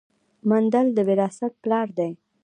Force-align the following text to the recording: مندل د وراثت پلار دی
مندل 0.49 0.87
د 0.97 0.99
وراثت 1.09 1.53
پلار 1.63 1.87
دی 1.97 2.11